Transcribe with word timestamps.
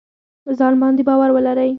ځان 0.57 0.73
باندې 0.81 1.01
باور 1.07 1.29
ولرئ 1.33 1.69